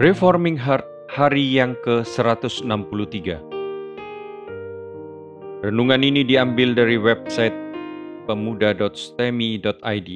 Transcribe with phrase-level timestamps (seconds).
[0.00, 2.64] Reforming Heart hari yang ke-163
[5.60, 7.52] Renungan ini diambil dari website
[8.24, 10.10] pemuda.stemi.id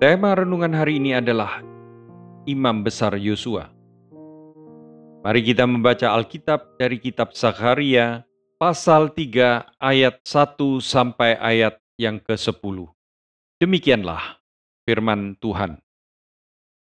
[0.00, 1.60] Tema renungan hari ini adalah
[2.48, 3.68] Imam Besar Yosua.
[5.20, 8.24] Mari kita membaca Alkitab dari kitab Zakaria
[8.56, 12.88] pasal 3 ayat 1 sampai ayat yang ke-10.
[13.60, 14.40] Demikianlah
[14.88, 15.81] firman Tuhan.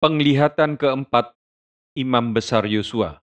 [0.05, 1.33] Penglihatan keempat
[1.97, 3.25] Imam Besar Yosua.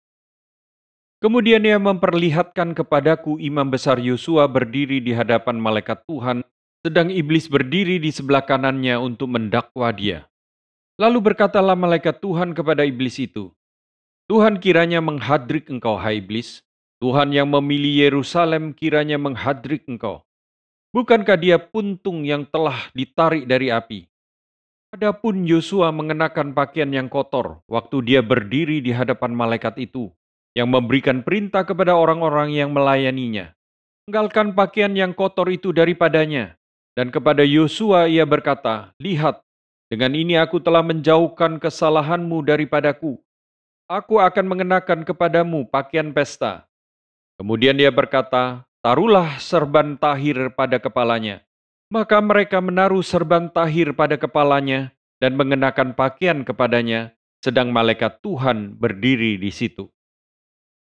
[1.18, 6.46] Kemudian ia memperlihatkan kepadaku Imam Besar Yosua berdiri di hadapan malaikat Tuhan,
[6.86, 10.30] sedang iblis berdiri di sebelah kanannya untuk mendakwa dia.
[11.02, 13.50] Lalu berkatalah malaikat Tuhan kepada iblis itu,
[14.30, 16.62] Tuhan kiranya menghadrik engkau, hai iblis.
[17.02, 20.22] Tuhan yang memilih Yerusalem kiranya menghadrik engkau.
[20.94, 24.06] Bukankah dia puntung yang telah ditarik dari api?
[24.88, 30.08] Adapun Yosua mengenakan pakaian yang kotor waktu dia berdiri di hadapan malaikat itu,
[30.56, 33.52] yang memberikan perintah kepada orang-orang yang melayaninya.
[34.08, 36.56] Tinggalkan pakaian yang kotor itu daripadanya.
[36.96, 39.44] Dan kepada Yosua ia berkata, Lihat,
[39.92, 43.20] dengan ini aku telah menjauhkan kesalahanmu daripadaku,
[43.88, 46.68] aku akan mengenakan kepadamu pakaian pesta.
[47.36, 51.44] Kemudian dia berkata, taruhlah serban tahir pada kepalanya.
[51.88, 54.92] Maka mereka menaruh serban tahir pada kepalanya
[55.24, 59.88] dan mengenakan pakaian kepadanya, sedang malaikat Tuhan berdiri di situ.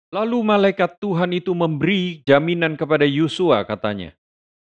[0.10, 4.18] Lalu malaikat Tuhan itu memberi jaminan kepada Yosua katanya,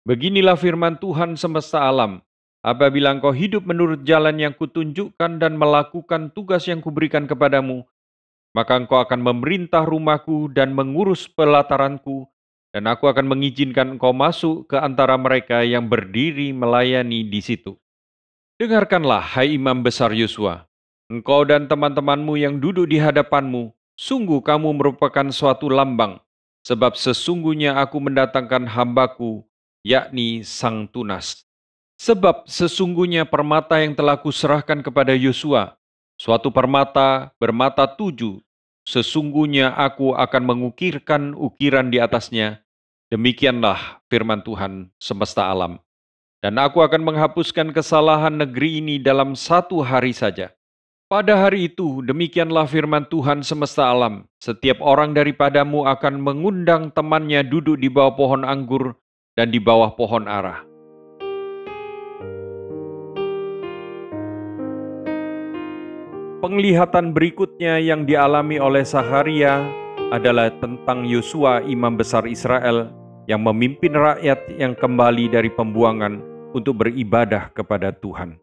[0.06, 2.22] Beginilah firman Tuhan semesta alam,
[2.66, 7.86] apabila engkau hidup menurut jalan yang kutunjukkan dan melakukan tugas yang kuberikan kepadamu,
[8.58, 12.26] maka engkau akan memerintah rumahku dan mengurus pelataranku,
[12.76, 17.80] dan aku akan mengizinkan engkau masuk ke antara mereka yang berdiri melayani di situ.
[18.60, 20.68] Dengarkanlah, hai imam besar Yosua,
[21.08, 26.20] engkau dan teman-temanmu yang duduk di hadapanmu, sungguh kamu merupakan suatu lambang,
[26.68, 29.48] sebab sesungguhnya aku mendatangkan hambaku,
[29.80, 31.48] yakni Sang Tunas.
[31.96, 35.80] Sebab sesungguhnya permata yang telah kuserahkan kepada Yosua,
[36.20, 38.44] suatu permata bermata tujuh
[38.86, 42.62] Sesungguhnya aku akan mengukirkan ukiran di atasnya.
[43.14, 45.78] Demikianlah firman Tuhan semesta alam.
[46.42, 50.54] Dan aku akan menghapuskan kesalahan negeri ini dalam satu hari saja.
[51.06, 54.26] Pada hari itu, demikianlah firman Tuhan semesta alam.
[54.42, 58.98] Setiap orang daripadamu akan mengundang temannya duduk di bawah pohon anggur
[59.38, 60.66] dan di bawah pohon arah
[66.46, 69.66] Penglihatan berikutnya yang dialami oleh Saharia
[70.14, 72.94] adalah tentang Yosua imam besar Israel
[73.26, 76.22] yang memimpin rakyat yang kembali dari pembuangan
[76.54, 78.38] untuk beribadah kepada Tuhan.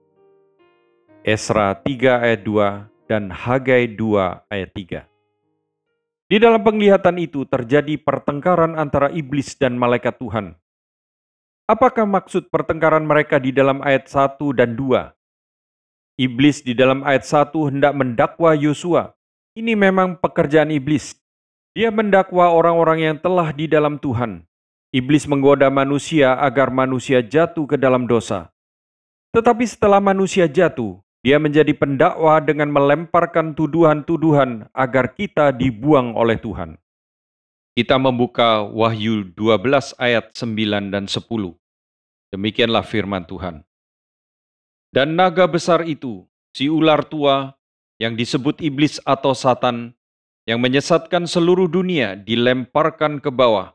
[1.22, 5.06] Esra 3 ayat 2 dan Hagai 2 ayat 3.
[6.26, 10.58] Di dalam penglihatan itu terjadi pertengkaran antara iblis dan malaikat Tuhan.
[11.70, 15.14] Apakah maksud pertengkaran mereka di dalam ayat 1 dan 2?
[16.18, 19.14] Iblis di dalam ayat 1 hendak mendakwa Yosua.
[19.54, 21.21] Ini memang pekerjaan iblis.
[21.72, 24.44] Dia mendakwa orang-orang yang telah di dalam Tuhan.
[24.92, 28.52] Iblis menggoda manusia agar manusia jatuh ke dalam dosa.
[29.32, 36.76] Tetapi setelah manusia jatuh, dia menjadi pendakwa dengan melemparkan tuduhan-tuduhan agar kita dibuang oleh Tuhan.
[37.72, 41.24] Kita membuka Wahyu 12 ayat 9 dan 10.
[42.36, 43.64] Demikianlah firman Tuhan.
[44.92, 47.56] Dan naga besar itu, si ular tua
[47.96, 49.96] yang disebut iblis atau satan,
[50.48, 53.74] yang menyesatkan seluruh dunia dilemparkan ke bawah.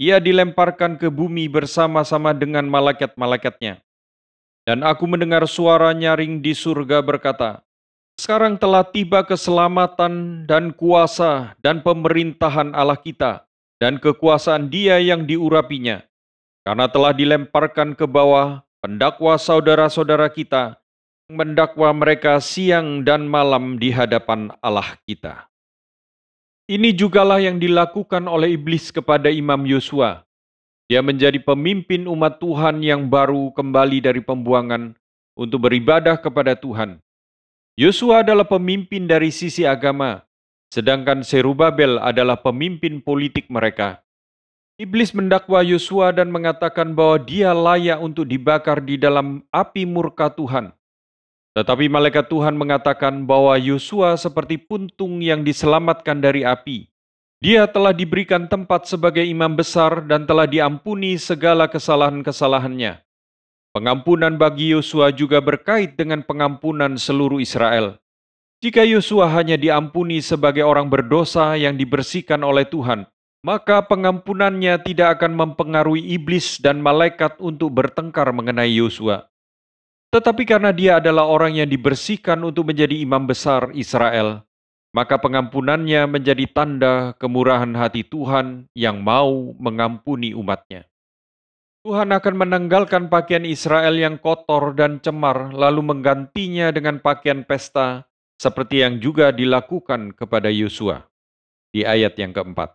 [0.00, 3.84] Ia dilemparkan ke bumi bersama-sama dengan malaikat-malaikatnya.
[4.64, 7.60] Dan aku mendengar suara nyaring di surga berkata,
[8.16, 13.44] Sekarang telah tiba keselamatan dan kuasa dan pemerintahan Allah kita
[13.80, 16.04] dan kekuasaan dia yang diurapinya.
[16.64, 20.76] Karena telah dilemparkan ke bawah pendakwa saudara-saudara kita,
[21.32, 25.49] mendakwa mereka siang dan malam di hadapan Allah kita.
[26.70, 30.22] Ini jugalah yang dilakukan oleh iblis kepada Imam Yosua.
[30.86, 34.94] Dia menjadi pemimpin umat Tuhan yang baru kembali dari pembuangan
[35.34, 37.02] untuk beribadah kepada Tuhan.
[37.74, 40.22] Yosua adalah pemimpin dari sisi agama,
[40.70, 44.06] sedangkan Serubabel adalah pemimpin politik mereka.
[44.78, 50.70] Iblis mendakwa Yosua dan mengatakan bahwa dia layak untuk dibakar di dalam api murka Tuhan.
[51.50, 56.86] Tetapi malaikat Tuhan mengatakan bahwa Yosua seperti puntung yang diselamatkan dari api.
[57.42, 63.02] Dia telah diberikan tempat sebagai imam besar dan telah diampuni segala kesalahan-kesalahannya.
[63.74, 67.98] Pengampunan bagi Yosua juga berkait dengan pengampunan seluruh Israel.
[68.60, 73.08] Jika Yosua hanya diampuni sebagai orang berdosa yang dibersihkan oleh Tuhan,
[73.40, 79.32] maka pengampunannya tidak akan mempengaruhi iblis dan malaikat untuk bertengkar mengenai Yosua.
[80.10, 84.42] Tetapi karena dia adalah orang yang dibersihkan untuk menjadi imam besar Israel,
[84.90, 90.90] maka pengampunannya menjadi tanda kemurahan hati Tuhan yang mau mengampuni umatnya.
[91.86, 98.04] Tuhan akan menanggalkan pakaian Israel yang kotor dan cemar, lalu menggantinya dengan pakaian pesta,
[98.36, 101.06] seperti yang juga dilakukan kepada Yosua.
[101.70, 102.74] Di ayat yang keempat.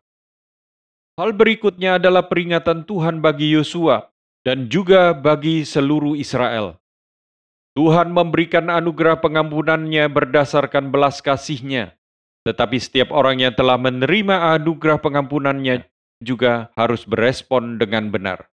[1.19, 4.07] Hal berikutnya adalah peringatan Tuhan bagi Yosua
[4.47, 6.79] dan juga bagi seluruh Israel.
[7.75, 11.99] Tuhan memberikan anugerah pengampunannya berdasarkan belas kasihnya,
[12.47, 15.83] tetapi setiap orang yang telah menerima anugerah pengampunannya
[16.23, 18.47] juga harus berespon dengan benar.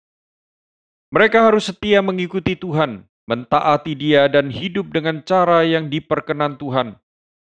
[1.15, 6.99] Mereka harus setia mengikuti Tuhan, mentaati Dia, dan hidup dengan cara yang diperkenan Tuhan.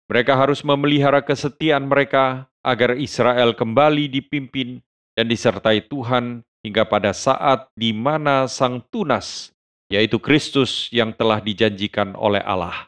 [0.09, 4.81] Mereka harus memelihara kesetiaan mereka agar Israel kembali dipimpin
[5.13, 9.53] dan disertai Tuhan hingga pada saat di mana Sang Tunas,
[9.89, 12.87] yaitu Kristus yang telah dijanjikan oleh Allah.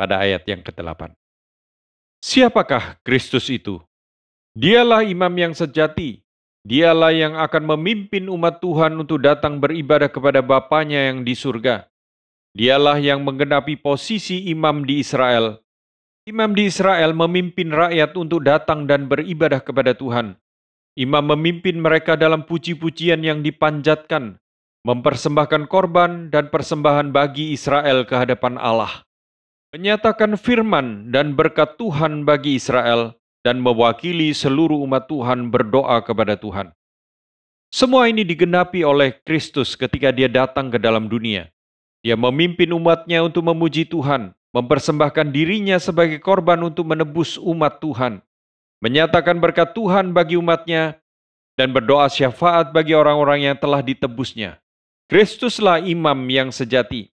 [0.00, 1.12] Pada ayat yang ke-8.
[2.24, 3.84] Siapakah Kristus itu?
[4.56, 6.24] Dialah imam yang sejati,
[6.60, 11.88] Dialah yang akan memimpin umat Tuhan untuk datang beribadah kepada Bapaknya yang di surga.
[12.52, 15.64] Dialah yang menggenapi posisi imam di Israel.
[16.28, 20.36] Imam di Israel memimpin rakyat untuk datang dan beribadah kepada Tuhan.
[21.00, 24.36] Imam memimpin mereka dalam puji-pujian yang dipanjatkan,
[24.80, 29.04] mempersembahkan korban dan persembahan bagi Israel ke hadapan Allah.
[29.76, 36.72] Menyatakan firman dan berkat Tuhan bagi Israel, dan mewakili seluruh umat Tuhan berdoa kepada Tuhan.
[37.70, 41.48] Semua ini digenapi oleh Kristus ketika dia datang ke dalam dunia.
[42.02, 48.20] Dia memimpin umatnya untuk memuji Tuhan, mempersembahkan dirinya sebagai korban untuk menebus umat Tuhan,
[48.82, 50.98] menyatakan berkat Tuhan bagi umatnya,
[51.54, 54.59] dan berdoa syafaat bagi orang-orang yang telah ditebusnya.
[55.10, 57.10] Kristuslah imam yang sejati.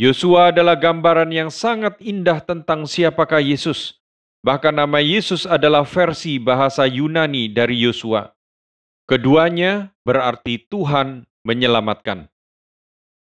[0.00, 4.00] Yosua adalah gambaran yang sangat indah tentang siapakah Yesus,
[4.44, 8.28] Bahkan nama Yesus adalah versi bahasa Yunani dari Yosua.
[9.08, 12.28] Keduanya berarti Tuhan menyelamatkan.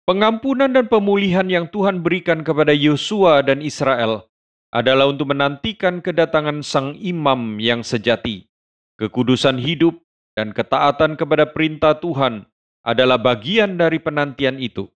[0.10, 4.34] Pengampunan dan pemulihan yang Tuhan berikan kepada Yosua dan Israel
[4.74, 8.50] adalah untuk menantikan kedatangan Sang Imam yang sejati.
[8.98, 10.02] Kekudusan hidup
[10.34, 12.50] dan ketaatan kepada perintah Tuhan
[12.82, 14.90] adalah bagian dari penantian itu.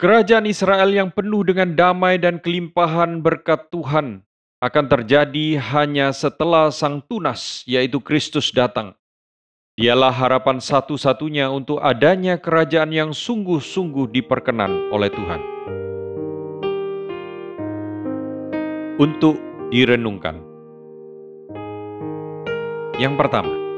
[0.00, 4.24] Kerajaan Israel yang penuh dengan damai dan kelimpahan berkat Tuhan
[4.60, 8.96] akan terjadi hanya setelah Sang Tunas, yaitu Kristus, datang.
[9.76, 15.40] Dialah harapan satu-satunya untuk adanya kerajaan yang sungguh-sungguh diperkenan oleh Tuhan.
[19.00, 19.40] Untuk
[19.72, 20.44] direnungkan.
[23.00, 23.69] Yang pertama,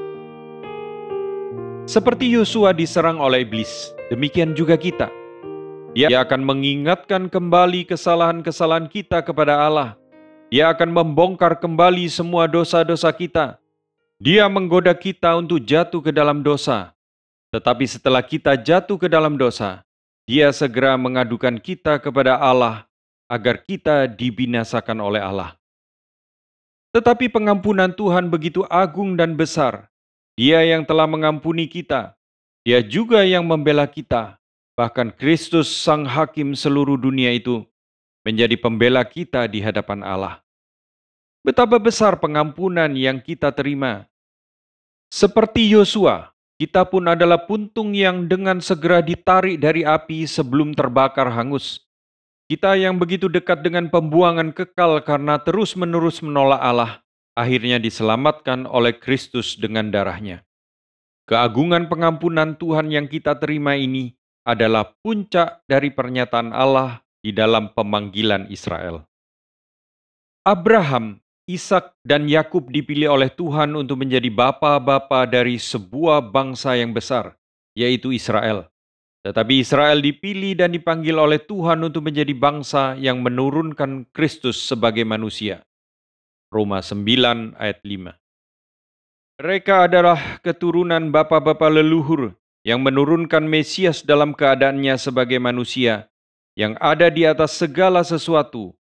[1.84, 5.08] seperti Yosua diserang oleh iblis, demikian juga kita.
[5.92, 10.00] Dia akan mengingatkan kembali kesalahan-kesalahan kita kepada Allah
[10.52, 13.56] dia akan membongkar kembali semua dosa-dosa kita.
[14.20, 16.92] Dia menggoda kita untuk jatuh ke dalam dosa.
[17.56, 19.80] Tetapi setelah kita jatuh ke dalam dosa,
[20.28, 22.84] Dia segera mengadukan kita kepada Allah
[23.32, 25.56] agar kita dibinasakan oleh Allah.
[26.92, 29.88] Tetapi pengampunan Tuhan begitu agung dan besar.
[30.32, 32.16] Dia yang telah mengampuni kita,
[32.64, 34.40] Dia juga yang membela kita.
[34.72, 37.60] Bahkan Kristus, Sang Hakim seluruh dunia itu,
[38.24, 40.40] menjadi pembela kita di hadapan Allah.
[41.44, 44.08] Betapa besar pengampunan yang kita terima.
[45.12, 51.84] Seperti Yosua, kita pun adalah puntung yang dengan segera ditarik dari api sebelum terbakar hangus.
[52.48, 57.01] Kita yang begitu dekat dengan pembuangan kekal karena terus-menerus menolak Allah,
[57.32, 60.44] akhirnya diselamatkan oleh Kristus dengan darahnya.
[61.28, 64.12] Keagungan pengampunan Tuhan yang kita terima ini
[64.42, 69.06] adalah puncak dari pernyataan Allah di dalam pemanggilan Israel.
[70.42, 77.34] Abraham Ishak dan Yakub dipilih oleh Tuhan untuk menjadi bapa-bapa dari sebuah bangsa yang besar,
[77.74, 78.70] yaitu Israel.
[79.22, 85.62] Tetapi Israel dipilih dan dipanggil oleh Tuhan untuk menjadi bangsa yang menurunkan Kristus sebagai manusia.
[86.52, 88.12] Roma 9 ayat 5.
[89.40, 96.12] Mereka adalah keturunan bapa-bapa leluhur yang menurunkan Mesias dalam keadaannya sebagai manusia,
[96.52, 98.76] yang ada di atas segala sesuatu,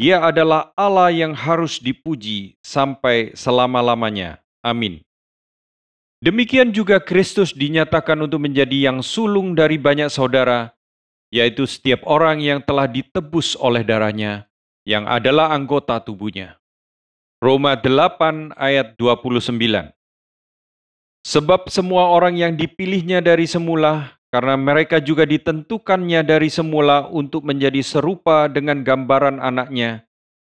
[0.00, 4.40] dia adalah Allah yang harus dipuji sampai selama-lamanya.
[4.64, 5.04] Amin.
[6.24, 10.72] Demikian juga Kristus dinyatakan untuk menjadi yang sulung dari banyak saudara,
[11.28, 14.48] yaitu setiap orang yang telah ditebus oleh darahnya,
[14.88, 16.59] yang adalah anggota tubuhnya.
[17.40, 19.56] Roma 8 ayat 29
[21.24, 27.80] Sebab semua orang yang dipilihnya dari semula, karena mereka juga ditentukannya dari semula untuk menjadi
[27.80, 30.04] serupa dengan gambaran anaknya,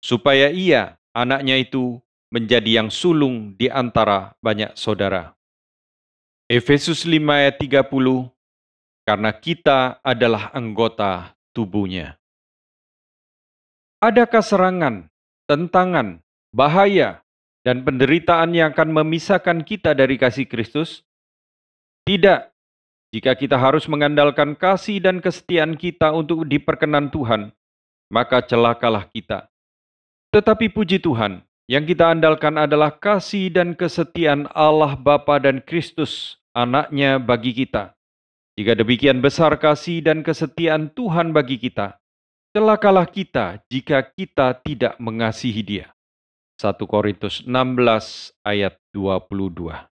[0.03, 2.03] supaya ia, anaknya itu,
[2.35, 5.39] menjadi yang sulung di antara banyak saudara.
[6.51, 8.27] Efesus 5 ayat 30
[9.07, 12.19] Karena kita adalah anggota tubuhnya.
[14.03, 15.07] Adakah serangan,
[15.47, 16.22] tentangan,
[16.53, 17.25] bahaya,
[17.65, 21.01] dan penderitaan yang akan memisahkan kita dari kasih Kristus?
[22.05, 22.53] Tidak.
[23.13, 27.53] Jika kita harus mengandalkan kasih dan kesetiaan kita untuk diperkenan Tuhan,
[28.09, 29.49] maka celakalah kita.
[30.33, 37.21] Tetapi puji Tuhan, yang kita andalkan adalah kasih dan kesetiaan Allah Bapa dan Kristus, anaknya
[37.21, 37.93] bagi kita.
[38.53, 42.01] Jika demikian besar kasih dan kesetiaan Tuhan bagi kita,
[42.53, 45.87] celakalah kita jika kita tidak mengasihi dia.
[46.61, 49.89] 1 Korintus 16 ayat 22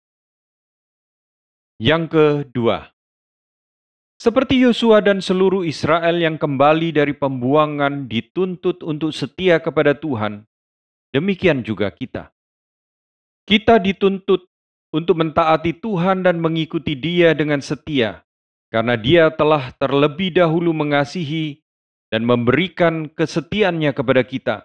[1.76, 2.96] Yang kedua,
[4.16, 10.48] seperti Yosua dan seluruh Israel yang kembali dari pembuangan dituntut untuk setia kepada Tuhan,
[11.12, 12.32] demikian juga kita.
[13.44, 14.48] Kita dituntut
[14.96, 18.24] untuk mentaati Tuhan dan mengikuti Dia dengan setia,
[18.72, 21.60] karena Dia telah terlebih dahulu mengasihi
[22.08, 24.56] dan memberikan kesetiaannya kepada kita.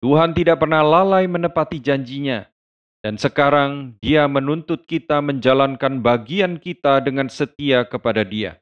[0.00, 2.48] Tuhan tidak pernah lalai menepati janjinya,
[3.04, 8.56] dan sekarang Dia menuntut kita menjalankan bagian kita dengan setia kepada Dia.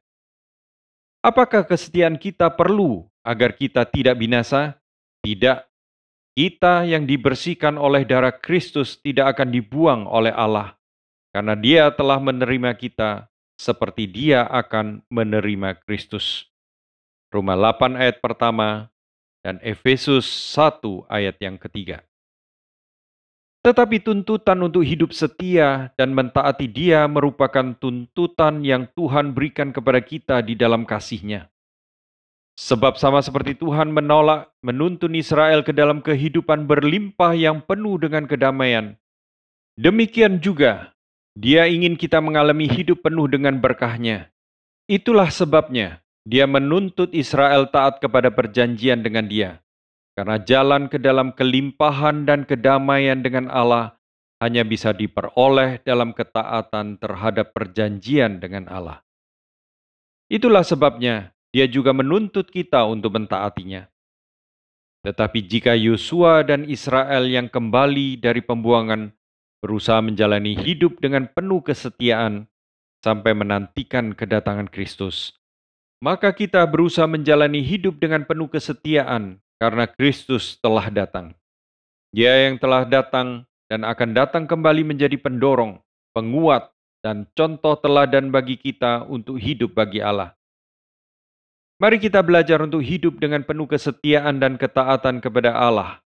[1.22, 4.82] Apakah kesetiaan kita perlu agar kita tidak binasa?
[5.22, 5.62] Tidak.
[6.38, 10.74] Kita yang dibersihkan oleh darah Kristus tidak akan dibuang oleh Allah,
[11.30, 16.46] karena Dia telah menerima kita seperti Dia akan menerima Kristus.
[17.30, 18.90] Roma 8 ayat pertama,
[19.42, 22.02] dan Efesus 1 ayat yang ketiga.
[23.58, 30.40] Tetapi tuntutan untuk hidup setia dan mentaati dia merupakan tuntutan yang Tuhan berikan kepada kita
[30.40, 31.50] di dalam kasihnya.
[32.58, 38.98] Sebab sama seperti Tuhan menolak menuntun Israel ke dalam kehidupan berlimpah yang penuh dengan kedamaian,
[39.78, 40.90] demikian juga
[41.38, 44.34] dia ingin kita mengalami hidup penuh dengan berkahnya.
[44.90, 49.64] Itulah sebabnya dia menuntut Israel taat kepada perjanjian dengan Dia,
[50.12, 53.96] karena jalan ke dalam kelimpahan dan kedamaian dengan Allah
[54.36, 59.00] hanya bisa diperoleh dalam ketaatan terhadap perjanjian dengan Allah.
[60.28, 63.88] Itulah sebabnya Dia juga menuntut kita untuk mentaatinya.
[65.08, 69.16] Tetapi jika Yosua dan Israel yang kembali dari pembuangan
[69.64, 72.52] berusaha menjalani hidup dengan penuh kesetiaan
[73.00, 75.37] sampai menantikan kedatangan Kristus,
[75.98, 81.34] maka kita berusaha menjalani hidup dengan penuh kesetiaan karena Kristus telah datang.
[82.14, 85.82] Dia yang telah datang dan akan datang kembali menjadi pendorong,
[86.16, 86.72] penguat,
[87.04, 90.32] dan contoh teladan bagi kita untuk hidup bagi Allah.
[91.78, 96.02] Mari kita belajar untuk hidup dengan penuh kesetiaan dan ketaatan kepada Allah,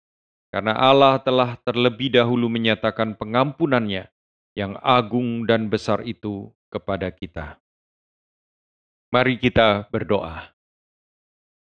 [0.53, 4.11] karena Allah telah terlebih dahulu menyatakan pengampunannya
[4.53, 7.62] yang agung dan besar itu kepada kita.
[9.13, 10.57] Mari kita berdoa.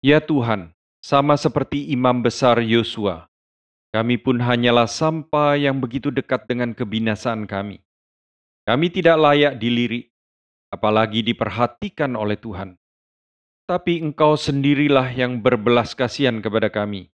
[0.06, 3.34] Ya Tuhan, sama seperti imam besar Yosua,
[3.90, 7.82] kami pun hanyalah sampah yang begitu dekat dengan kebinasaan kami.
[8.70, 10.14] Kami tidak layak dilirik,
[10.70, 12.78] apalagi diperhatikan oleh Tuhan.
[13.66, 17.10] Tapi Engkau sendirilah yang berbelas kasihan kepada kami.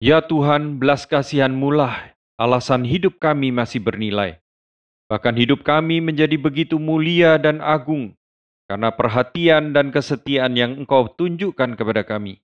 [0.00, 4.40] Ya Tuhan, belas kasihan-Mu lah alasan hidup kami masih bernilai.
[5.12, 8.16] Bahkan hidup kami menjadi begitu mulia dan agung
[8.70, 12.38] karena perhatian dan kesetiaan yang Engkau tunjukkan kepada kami.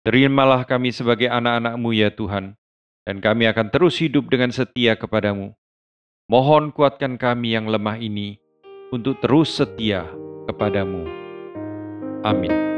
[0.00, 2.56] Terimalah kami sebagai anak-anak-Mu ya Tuhan,
[3.04, 5.52] dan kami akan terus hidup dengan setia kepadamu.
[6.32, 8.40] Mohon kuatkan kami yang lemah ini
[8.88, 10.08] untuk terus setia
[10.48, 11.04] kepadamu.
[12.24, 12.71] Amin.